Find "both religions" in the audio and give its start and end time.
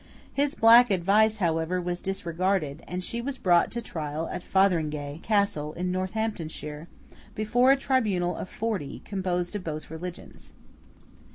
9.63-10.53